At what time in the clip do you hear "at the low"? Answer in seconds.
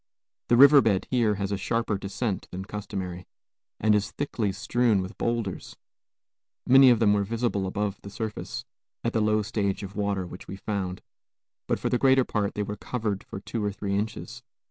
9.03-9.43